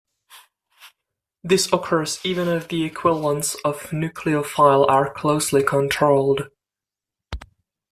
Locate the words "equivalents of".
2.85-3.91